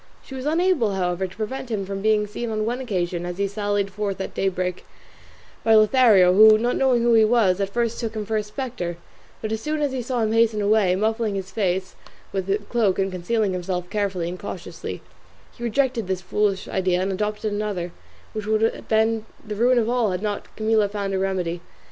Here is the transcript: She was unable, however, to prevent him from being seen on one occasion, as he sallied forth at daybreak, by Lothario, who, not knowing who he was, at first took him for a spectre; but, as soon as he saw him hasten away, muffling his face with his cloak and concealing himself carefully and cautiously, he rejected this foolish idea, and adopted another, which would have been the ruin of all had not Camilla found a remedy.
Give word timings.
She 0.23 0.33
was 0.33 0.47
unable, 0.47 0.95
however, 0.95 1.27
to 1.27 1.35
prevent 1.35 1.69
him 1.69 1.85
from 1.85 2.01
being 2.01 2.25
seen 2.25 2.49
on 2.49 2.65
one 2.65 2.79
occasion, 2.79 3.23
as 3.23 3.37
he 3.37 3.47
sallied 3.47 3.91
forth 3.91 4.19
at 4.19 4.33
daybreak, 4.33 4.83
by 5.63 5.75
Lothario, 5.75 6.33
who, 6.33 6.57
not 6.57 6.75
knowing 6.75 7.03
who 7.03 7.13
he 7.13 7.23
was, 7.23 7.61
at 7.61 7.69
first 7.69 7.99
took 7.99 8.15
him 8.15 8.25
for 8.25 8.35
a 8.35 8.41
spectre; 8.41 8.97
but, 9.43 9.51
as 9.51 9.61
soon 9.61 9.79
as 9.79 9.91
he 9.91 10.01
saw 10.01 10.21
him 10.23 10.31
hasten 10.31 10.59
away, 10.59 10.95
muffling 10.95 11.35
his 11.35 11.51
face 11.51 11.93
with 12.31 12.47
his 12.47 12.61
cloak 12.67 12.97
and 12.97 13.11
concealing 13.11 13.53
himself 13.53 13.91
carefully 13.91 14.27
and 14.27 14.39
cautiously, 14.39 15.03
he 15.55 15.61
rejected 15.63 16.07
this 16.07 16.21
foolish 16.21 16.67
idea, 16.67 16.99
and 16.99 17.11
adopted 17.11 17.53
another, 17.53 17.91
which 18.33 18.47
would 18.47 18.61
have 18.63 18.87
been 18.87 19.27
the 19.45 19.53
ruin 19.53 19.77
of 19.77 19.87
all 19.87 20.09
had 20.09 20.23
not 20.23 20.47
Camilla 20.55 20.89
found 20.89 21.13
a 21.13 21.19
remedy. 21.19 21.61